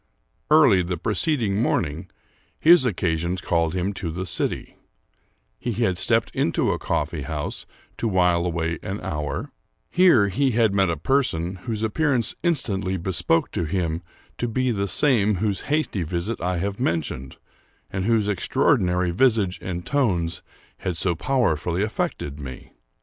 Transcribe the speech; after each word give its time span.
Early 0.49 0.81
the 0.81 0.97
preceding 0.97 1.61
morning, 1.61 2.09
his 2.59 2.85
occasions 2.85 3.39
called 3.39 3.75
him 3.75 3.93
to 3.93 4.09
the 4.09 4.25
city: 4.25 4.75
he 5.59 5.73
had 5.73 5.99
stepped 5.99 6.35
into 6.35 6.71
a 6.71 6.79
coffee 6.79 7.21
house 7.21 7.67
to 7.97 8.07
while 8.07 8.43
away 8.47 8.79
an 8.81 8.99
hour; 9.01 9.51
here 9.91 10.29
he 10.29 10.53
had 10.53 10.73
met 10.73 10.89
a 10.89 10.97
person 10.97 11.57
whose 11.67 11.83
appearance 11.83 12.33
in 12.41 12.55
stantly 12.55 12.97
bespoke 12.99 13.53
him 13.55 14.01
to 14.39 14.47
be 14.47 14.71
the 14.71 14.87
same 14.87 15.35
whose 15.35 15.61
hasty 15.69 16.01
visit 16.01 16.41
I 16.41 16.57
have 16.57 16.79
mentioned, 16.79 17.37
and 17.91 18.05
whose 18.05 18.27
extraordinary 18.27 19.11
visage 19.11 19.59
and 19.61 19.85
tones 19.85 20.41
had 20.77 20.97
so 20.97 21.13
powerfully 21.13 21.83
affected 21.83 22.39
me. 22.39 22.73